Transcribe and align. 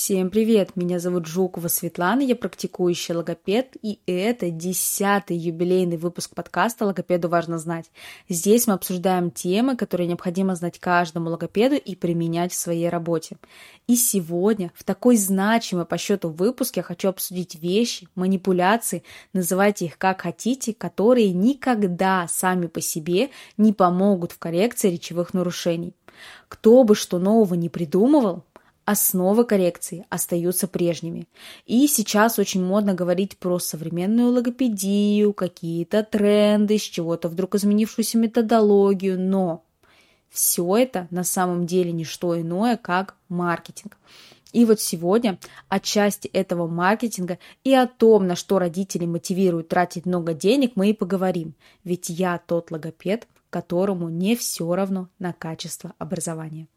Всем 0.00 0.30
привет! 0.30 0.76
Меня 0.76 1.00
зовут 1.00 1.26
Жукова 1.26 1.66
Светлана, 1.66 2.20
я 2.20 2.36
практикующий 2.36 3.16
логопед, 3.16 3.76
и 3.82 3.98
это 4.06 4.48
десятый 4.48 5.36
юбилейный 5.36 5.96
выпуск 5.96 6.36
подкаста 6.36 6.84
«Логопеду 6.84 7.28
важно 7.28 7.58
знать». 7.58 7.90
Здесь 8.28 8.68
мы 8.68 8.74
обсуждаем 8.74 9.32
темы, 9.32 9.76
которые 9.76 10.06
необходимо 10.06 10.54
знать 10.54 10.78
каждому 10.78 11.30
логопеду 11.30 11.74
и 11.74 11.96
применять 11.96 12.52
в 12.52 12.56
своей 12.56 12.88
работе. 12.88 13.38
И 13.88 13.96
сегодня, 13.96 14.70
в 14.76 14.84
такой 14.84 15.16
значимой 15.16 15.84
по 15.84 15.98
счету 15.98 16.28
выпуске, 16.28 16.78
я 16.78 16.84
хочу 16.84 17.08
обсудить 17.08 17.56
вещи, 17.56 18.06
манипуляции, 18.14 19.02
называйте 19.32 19.86
их 19.86 19.98
как 19.98 20.20
хотите, 20.20 20.74
которые 20.74 21.32
никогда 21.32 22.28
сами 22.28 22.68
по 22.68 22.80
себе 22.80 23.30
не 23.56 23.72
помогут 23.72 24.30
в 24.30 24.38
коррекции 24.38 24.92
речевых 24.92 25.34
нарушений. 25.34 25.92
Кто 26.48 26.82
бы 26.84 26.94
что 26.94 27.18
нового 27.18 27.54
не 27.54 27.68
придумывал, 27.68 28.44
основы 28.88 29.44
коррекции 29.44 30.06
остаются 30.08 30.66
прежними. 30.66 31.28
И 31.66 31.86
сейчас 31.86 32.38
очень 32.38 32.64
модно 32.64 32.94
говорить 32.94 33.36
про 33.36 33.58
современную 33.58 34.32
логопедию, 34.32 35.34
какие-то 35.34 36.02
тренды, 36.02 36.78
с 36.78 36.82
чего-то 36.82 37.28
вдруг 37.28 37.54
изменившуюся 37.54 38.16
методологию, 38.16 39.20
но 39.20 39.62
все 40.30 40.78
это 40.78 41.06
на 41.10 41.22
самом 41.22 41.66
деле 41.66 41.92
не 41.92 42.04
что 42.04 42.40
иное, 42.40 42.78
как 42.78 43.16
маркетинг. 43.28 43.98
И 44.54 44.64
вот 44.64 44.80
сегодня 44.80 45.38
о 45.68 45.80
части 45.80 46.26
этого 46.28 46.66
маркетинга 46.66 47.38
и 47.64 47.74
о 47.74 47.86
том, 47.86 48.26
на 48.26 48.36
что 48.36 48.58
родители 48.58 49.04
мотивируют 49.04 49.68
тратить 49.68 50.06
много 50.06 50.32
денег, 50.32 50.72
мы 50.76 50.88
и 50.88 50.94
поговорим. 50.94 51.52
Ведь 51.84 52.08
я 52.08 52.38
тот 52.38 52.70
логопед, 52.70 53.28
которому 53.50 54.08
не 54.08 54.34
все 54.34 54.74
равно 54.74 55.10
на 55.18 55.34
качество 55.34 55.92
образования. 55.98 56.68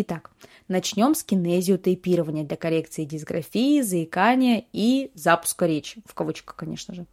Итак, 0.00 0.30
начнем 0.68 1.12
с 1.16 1.24
кинезиотейпирования 1.24 2.44
для 2.44 2.56
коррекции 2.56 3.04
дисграфии, 3.04 3.80
заикания 3.80 4.64
и 4.72 5.10
запуска 5.14 5.66
речи, 5.66 6.00
в 6.06 6.14
кавычках, 6.14 6.54
конечно 6.54 6.94
же. 6.94 7.06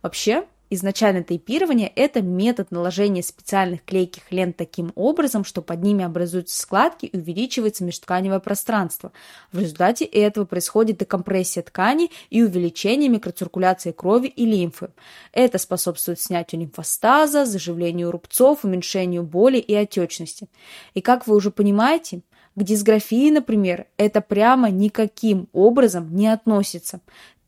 Вообще, 0.00 0.44
изначально 0.70 1.24
тейпирование– 1.24 1.92
это 1.96 2.22
метод 2.22 2.70
наложения 2.70 3.24
специальных 3.24 3.84
клейких 3.84 4.30
лент 4.30 4.56
таким 4.56 4.92
образом, 4.94 5.44
что 5.44 5.60
под 5.60 5.82
ними 5.82 6.04
образуются 6.04 6.56
складки 6.56 7.06
и 7.06 7.16
увеличивается 7.18 7.82
межтканевое 7.82 8.38
пространство. 8.38 9.10
В 9.50 9.58
результате 9.58 10.04
этого 10.04 10.44
происходит 10.44 10.98
декомпрессия 10.98 11.64
тканей 11.64 12.12
и 12.30 12.42
увеличение 12.42 13.08
микроциркуляции 13.08 13.90
крови 13.90 14.28
и 14.28 14.46
лимфы. 14.46 14.90
Это 15.32 15.58
способствует 15.58 16.20
снятию 16.20 16.60
лимфостаза, 16.60 17.44
заживлению 17.44 18.12
рубцов, 18.12 18.64
уменьшению 18.64 19.24
боли 19.24 19.58
и 19.58 19.74
отечности. 19.74 20.48
И 20.94 21.00
как 21.00 21.26
вы 21.26 21.34
уже 21.34 21.50
понимаете, 21.50 22.22
к 22.56 22.62
дисграфии, 22.62 23.30
например, 23.30 23.86
это 23.96 24.20
прямо 24.20 24.70
никаким 24.70 25.48
образом 25.52 26.14
не 26.14 26.28
относится 26.28 27.00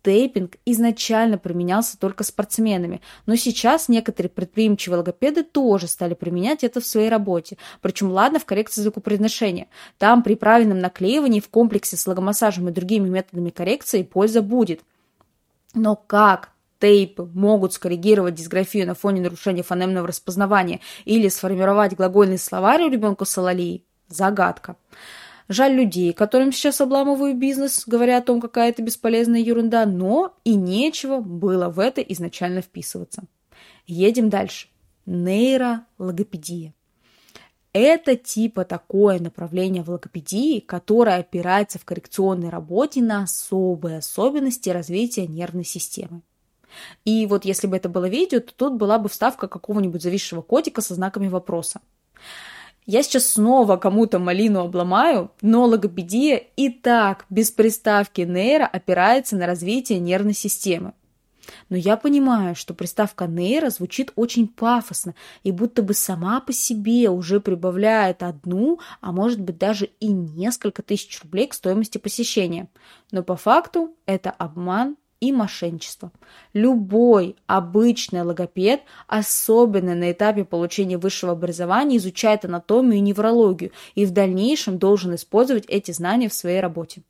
тейпинг 0.02 0.56
изначально 0.66 1.38
применялся 1.38 1.98
только 1.98 2.24
спортсменами, 2.24 3.00
но 3.26 3.36
сейчас 3.36 3.88
некоторые 3.88 4.30
предприимчивые 4.30 4.98
логопеды 4.98 5.42
тоже 5.42 5.86
стали 5.86 6.14
применять 6.14 6.64
это 6.64 6.80
в 6.80 6.86
своей 6.86 7.08
работе. 7.08 7.56
Причем, 7.80 8.10
ладно, 8.10 8.38
в 8.38 8.44
коррекции 8.44 8.82
звукопроизношения. 8.82 9.68
Там 9.98 10.22
при 10.22 10.34
правильном 10.34 10.78
наклеивании 10.80 11.40
в 11.40 11.48
комплексе 11.48 11.96
с 11.96 12.06
логомассажем 12.06 12.68
и 12.68 12.72
другими 12.72 13.08
методами 13.08 13.50
коррекции 13.50 14.02
польза 14.02 14.42
будет. 14.42 14.80
Но 15.74 15.96
как 15.96 16.50
тейпы 16.80 17.30
могут 17.32 17.72
скоррегировать 17.72 18.34
дисграфию 18.34 18.86
на 18.86 18.94
фоне 18.94 19.22
нарушения 19.22 19.62
фонемного 19.62 20.08
распознавания 20.08 20.80
или 21.04 21.28
сформировать 21.28 21.94
глагольный 21.94 22.38
словарь 22.38 22.82
у 22.82 22.90
ребенка 22.90 23.24
с 23.24 23.38
алалией? 23.38 23.84
Загадка. 24.14 24.76
Жаль 25.48 25.74
людей, 25.74 26.12
которым 26.12 26.52
сейчас 26.52 26.80
обламываю 26.80 27.34
бизнес, 27.34 27.84
говоря 27.86 28.18
о 28.18 28.22
том, 28.22 28.40
какая 28.40 28.70
это 28.70 28.82
бесполезная 28.82 29.40
ерунда, 29.40 29.86
но 29.86 30.34
и 30.44 30.54
нечего 30.54 31.20
было 31.20 31.68
в 31.68 31.78
это 31.78 32.00
изначально 32.00 32.62
вписываться. 32.62 33.24
Едем 33.86 34.30
дальше. 34.30 34.68
Нейрологопедия. 35.04 36.74
Это 37.72 38.16
типа 38.16 38.64
такое 38.64 39.18
направление 39.18 39.82
в 39.82 39.88
логопедии, 39.88 40.60
которое 40.60 41.16
опирается 41.20 41.78
в 41.78 41.84
коррекционной 41.84 42.50
работе 42.50 43.02
на 43.02 43.22
особые 43.22 43.98
особенности 43.98 44.68
развития 44.68 45.26
нервной 45.26 45.64
системы. 45.64 46.20
И 47.04 47.26
вот 47.26 47.44
если 47.44 47.66
бы 47.66 47.76
это 47.76 47.88
было 47.88 48.08
видео, 48.08 48.40
то 48.40 48.54
тут 48.54 48.74
была 48.74 48.98
бы 48.98 49.08
вставка 49.08 49.48
какого-нибудь 49.48 50.02
зависшего 50.02 50.42
котика 50.42 50.80
со 50.82 50.94
знаками 50.94 51.28
вопроса. 51.28 51.80
Я 52.84 53.02
сейчас 53.02 53.28
снова 53.28 53.76
кому-то 53.76 54.18
малину 54.18 54.60
обломаю, 54.60 55.30
но 55.40 55.64
логопедия 55.66 56.36
и 56.56 56.68
так 56.68 57.26
без 57.30 57.50
приставки 57.50 58.22
нейро 58.22 58.66
опирается 58.66 59.36
на 59.36 59.46
развитие 59.46 60.00
нервной 60.00 60.34
системы. 60.34 60.92
Но 61.68 61.76
я 61.76 61.96
понимаю, 61.96 62.54
что 62.54 62.74
приставка 62.74 63.26
нейро 63.26 63.70
звучит 63.70 64.12
очень 64.16 64.48
пафосно 64.48 65.14
и 65.42 65.52
будто 65.52 65.82
бы 65.82 65.94
сама 65.94 66.40
по 66.40 66.52
себе 66.52 67.08
уже 67.08 67.40
прибавляет 67.40 68.22
одну, 68.22 68.80
а 69.00 69.12
может 69.12 69.40
быть 69.40 69.58
даже 69.58 69.86
и 70.00 70.08
несколько 70.08 70.82
тысяч 70.82 71.20
рублей 71.22 71.46
к 71.46 71.54
стоимости 71.54 71.98
посещения. 71.98 72.68
Но 73.10 73.22
по 73.22 73.36
факту 73.36 73.94
это 74.06 74.30
обман 74.30 74.96
и 75.22 75.30
мошенничество. 75.30 76.10
Любой 76.52 77.36
обычный 77.46 78.22
логопед, 78.22 78.82
особенно 79.06 79.94
на 79.94 80.10
этапе 80.10 80.44
получения 80.44 80.98
высшего 80.98 81.30
образования, 81.30 81.98
изучает 81.98 82.44
анатомию 82.44 82.96
и 82.96 83.00
неврологию 83.00 83.70
и 83.94 84.04
в 84.04 84.10
дальнейшем 84.10 84.78
должен 84.78 85.14
использовать 85.14 85.64
эти 85.68 85.92
знания 85.92 86.28
в 86.28 86.34
своей 86.34 86.58
работе. 86.58 87.02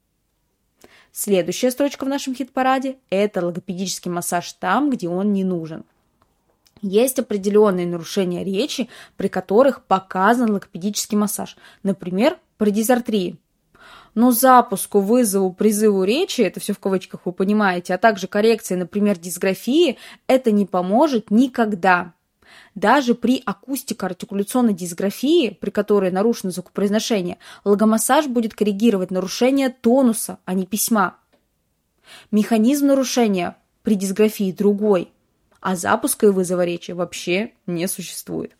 Следующая 1.11 1.71
строчка 1.71 2.05
в 2.05 2.09
нашем 2.09 2.35
хит-параде– 2.35 2.99
это 3.11 3.45
логопедический 3.45 4.11
массаж 4.11 4.53
там, 4.53 4.91
где 4.91 5.09
он 5.09 5.33
не 5.33 5.43
нужен. 5.43 5.85
Есть 6.83 7.19
определенные 7.19 7.87
нарушения 7.87 8.45
речи, 8.45 8.91
при 9.17 9.29
которых 9.29 9.85
показан 9.85 10.51
логопедический 10.51 11.17
массаж. 11.17 11.57
Например, 11.83 12.39
при 12.59 12.73
дизартрии 12.73 13.39
но 14.15 14.31
запуску, 14.31 15.01
вызову, 15.01 15.53
призыву 15.53 16.05
речи, 16.05 16.43
это 16.43 16.61
все 16.61 16.73
в 16.73 16.79
кавычках 16.79 17.23
вы 17.25 17.33
понимаете, 17.33 17.95
а 17.95 17.99
также 17.99 18.27
коррекции, 18.27 18.75
например, 18.75 19.19
дисграфии, 19.19 19.99
это 20.27 20.51
не 20.51 20.67
поможет 20.67 21.31
никогда. 21.31 22.13
Даже 22.75 23.15
при 23.15 23.43
акустико-артикуляционной 23.45 24.75
дисграфии, 24.75 25.57
при 25.61 25.71
которой 25.71 26.11
нарушено 26.11 26.51
звукопроизношение, 26.51 27.39
логомассаж 27.65 28.27
будет 28.27 28.55
коррегировать 28.55 29.11
нарушение 29.11 29.69
тонуса, 29.69 30.39
а 30.45 30.55
не 30.55 30.67
письма. 30.67 31.17
Механизм 32.31 32.87
нарушения 32.87 33.57
при 33.83 33.95
дисграфии 33.95 34.53
другой, 34.53 35.11
а 35.61 35.77
запуска 35.77 36.27
и 36.27 36.31
вызова 36.31 36.65
речи 36.65 36.93
вообще 36.93 37.53
не 37.67 37.87
существует. 37.89 38.57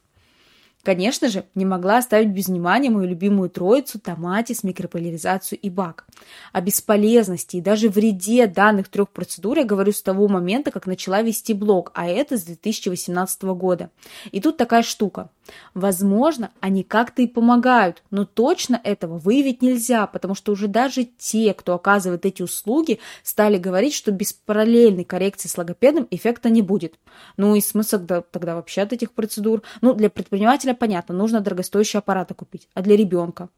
Конечно 0.85 1.29
же, 1.29 1.45
не 1.55 1.65
могла 1.65 1.99
оставить 1.99 2.31
без 2.31 2.49
внимания 2.49 2.91
мою 2.91 3.09
любимую 3.09 3.51
троицу 3.51 4.01
томатис, 4.01 4.65
микрополяризацию 4.65 5.61
и 5.61 5.71
бак. 5.71 6.07
О 6.53 6.61
бесполезности 6.61 7.57
и 7.57 7.61
даже 7.61 7.89
вреде 7.89 8.49
данных 8.49 8.89
трех 8.89 9.11
процедур 9.11 9.59
я 9.59 9.65
говорю 9.65 9.93
с 9.93 10.03
того 10.03 10.27
момента, 10.27 10.73
как 10.73 10.87
начала 10.87 11.23
вести 11.23 11.55
блог, 11.55 11.93
а 11.95 12.09
это 12.09 12.37
с 12.37 12.43
2018 12.43 13.43
года. 13.43 13.91
И 14.33 14.41
тут 14.41 14.57
такая 14.57 14.83
штука. 14.83 15.31
Возможно, 15.75 16.51
они 16.61 16.83
как-то 16.83 17.23
и 17.23 17.27
помогают, 17.27 18.03
но 18.11 18.25
точно 18.25 18.81
этого 18.83 19.19
выявить 19.19 19.63
нельзя, 19.63 20.07
потому 20.07 20.35
что 20.35 20.53
уже 20.53 20.69
даже 20.69 21.05
те, 21.05 21.55
кто 21.55 21.75
оказывает 21.75 22.27
эти 22.27 22.43
услуги, 22.43 23.01
стали 23.23 23.59
говорить, 23.59 23.95
что 23.95 24.13
без 24.13 24.33
параллельной 24.33 25.05
коррекции 25.05 25.49
с 25.49 25.57
логопедом 25.59 26.07
эффекта 26.11 26.51
не 26.51 26.63
будет. 26.63 26.95
Ну 27.37 27.55
и 27.55 27.61
смысл 27.61 27.99
тогда 28.31 28.55
вообще 28.55 28.83
от 28.83 28.93
этих 28.93 29.13
процедур? 29.13 29.63
Ну, 29.81 29.95
для 29.95 30.11
предпринимателя 30.11 30.72
понятно, 30.75 31.15
нужно 31.15 31.41
дорогостоящие 31.41 31.99
аппараты 31.99 32.35
купить, 32.35 32.69
а 32.75 32.83
для 32.83 32.97
ребенка? 32.97 33.49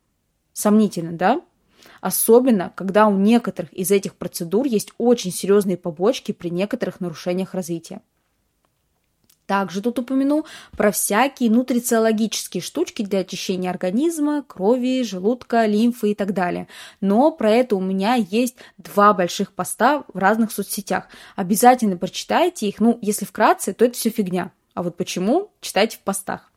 Сомнительно, 0.53 1.13
да? 1.13 1.43
Особенно, 2.01 2.73
когда 2.75 3.07
у 3.07 3.17
некоторых 3.17 3.73
из 3.73 3.91
этих 3.91 4.15
процедур 4.15 4.67
есть 4.67 4.93
очень 4.99 5.33
серьезные 5.33 5.77
побочки 5.77 6.33
при 6.33 6.51
некоторых 6.51 7.01
нарушениях 7.01 7.55
развития. 7.55 8.01
Также 9.47 9.83
тут 9.83 9.99
упомяну 9.99 10.47
про 10.73 10.91
всякие 10.91 11.51
нутрициологические 11.51 12.63
штучки 12.63 13.03
для 13.03 13.21
очищения 13.21 13.69
организма, 13.69 14.43
крови, 14.43 15.03
желудка, 15.03 15.67
лимфы 15.67 16.13
и 16.13 16.15
так 16.15 16.33
далее. 16.33 16.67
Но 17.03 17.31
про 17.31 17.51
это 17.51 17.77
у 17.77 17.81
меня 17.81 18.15
есть 18.15 18.57
два 18.79 19.13
больших 19.13 19.53
поста 19.53 20.05
в 20.13 20.17
разных 20.17 20.51
соцсетях. 20.51 21.09
Обязательно 21.37 21.99
прочитайте 21.99 22.69
их. 22.69 22.81
Ну, 22.81 22.99
если 23.03 23.27
вкратце, 23.27 23.75
то 23.75 23.85
это 23.85 23.95
все 23.95 24.09
фигня. 24.09 24.51
А 24.73 24.83
вот 24.83 24.97
почему, 24.97 25.51
читайте 25.61 25.99
в 25.99 26.01
постах. 26.01 26.51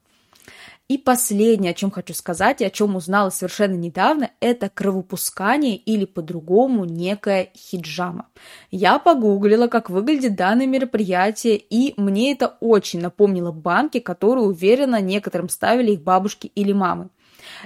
И 0.87 0.97
последнее, 0.97 1.71
о 1.71 1.73
чем 1.73 1.91
хочу 1.91 2.13
сказать, 2.13 2.61
и 2.61 2.65
о 2.65 2.69
чем 2.69 2.95
узнала 2.95 3.29
совершенно 3.29 3.75
недавно, 3.75 4.31
это 4.39 4.69
кровопускание 4.69 5.75
или 5.75 6.05
по-другому 6.05 6.85
некая 6.85 7.49
хиджама. 7.57 8.27
Я 8.71 8.97
погуглила, 8.97 9.67
как 9.67 9.89
выглядит 9.89 10.37
данное 10.37 10.65
мероприятие, 10.65 11.57
и 11.57 11.93
мне 11.97 12.31
это 12.31 12.55
очень 12.61 13.01
напомнило 13.01 13.51
банки, 13.51 13.99
которые, 13.99 14.45
уверенно, 14.45 15.01
некоторым 15.01 15.49
ставили 15.49 15.91
их 15.91 16.03
бабушки 16.03 16.51
или 16.55 16.71
мамы. 16.71 17.09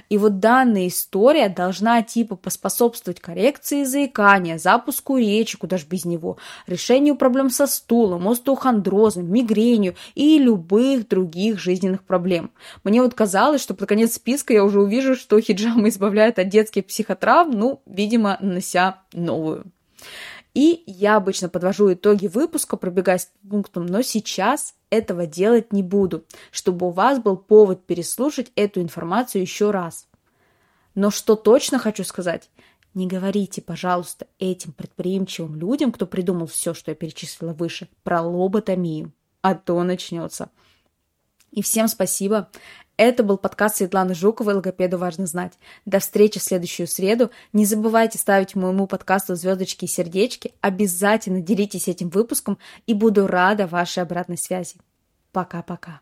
И 0.08 0.18
вот 0.18 0.40
данная 0.40 0.88
история 0.88 1.48
должна 1.48 2.02
типа 2.02 2.36
поспособствовать 2.36 3.20
коррекции 3.20 3.84
заикания, 3.84 4.58
запуску 4.58 5.16
речи, 5.16 5.58
куда 5.58 5.78
ж 5.78 5.84
без 5.84 6.04
него, 6.04 6.38
решению 6.66 7.16
проблем 7.16 7.50
со 7.50 7.66
стулом, 7.66 8.28
остеохондрозом, 8.28 9.30
мигренью 9.30 9.94
и 10.14 10.38
любых 10.38 11.08
других 11.08 11.58
жизненных 11.58 12.04
проблем. 12.04 12.50
Мне 12.84 13.02
вот 13.02 13.14
казалось, 13.14 13.62
что 13.62 13.74
под 13.74 13.88
конец 13.88 14.14
списка 14.14 14.52
я 14.52 14.64
уже 14.64 14.80
увижу, 14.80 15.16
что 15.16 15.40
хиджама 15.40 15.88
избавляет 15.88 16.38
от 16.38 16.48
детских 16.48 16.86
психотравм, 16.86 17.50
ну, 17.50 17.82
видимо, 17.86 18.38
нанося 18.40 19.02
новую. 19.12 19.64
И 20.54 20.82
я 20.86 21.16
обычно 21.16 21.48
подвожу 21.48 21.92
итоги 21.92 22.26
выпуска, 22.26 22.76
пробегаясь 22.76 23.26
по 23.26 23.48
пунктам, 23.48 23.86
но 23.86 24.02
сейчас 24.02 24.74
этого 24.90 25.26
делать 25.26 25.72
не 25.72 25.82
буду, 25.82 26.24
чтобы 26.50 26.88
у 26.88 26.90
вас 26.90 27.18
был 27.18 27.36
повод 27.36 27.86
переслушать 27.86 28.52
эту 28.54 28.82
информацию 28.82 29.42
еще 29.42 29.70
раз. 29.70 30.06
Но 30.94 31.10
что 31.10 31.36
точно 31.36 31.78
хочу 31.78 32.04
сказать, 32.04 32.50
не 32.92 33.06
говорите, 33.06 33.62
пожалуйста, 33.62 34.26
этим 34.38 34.72
предприимчивым 34.72 35.56
людям, 35.56 35.92
кто 35.92 36.06
придумал 36.06 36.46
все, 36.46 36.74
что 36.74 36.90
я 36.90 36.94
перечислила 36.94 37.54
выше, 37.54 37.88
про 38.02 38.20
лоботомию, 38.20 39.12
а 39.40 39.54
то 39.54 39.82
начнется. 39.82 40.50
И 41.52 41.62
всем 41.62 41.86
спасибо. 41.86 42.48
Это 42.96 43.22
был 43.22 43.36
подкаст 43.38 43.76
Светланы 43.76 44.14
Жуковой 44.14 44.54
«Логопеду 44.54 44.98
важно 44.98 45.26
знать». 45.26 45.52
До 45.84 45.98
встречи 45.98 46.40
в 46.40 46.42
следующую 46.42 46.86
среду. 46.86 47.30
Не 47.52 47.66
забывайте 47.66 48.18
ставить 48.18 48.54
моему 48.54 48.86
подкасту 48.86 49.34
звездочки 49.34 49.84
и 49.84 49.88
сердечки. 49.88 50.54
Обязательно 50.60 51.40
делитесь 51.40 51.88
этим 51.88 52.08
выпуском 52.08 52.58
и 52.86 52.94
буду 52.94 53.26
рада 53.26 53.66
вашей 53.66 54.02
обратной 54.02 54.38
связи. 54.38 54.76
Пока-пока. 55.32 56.00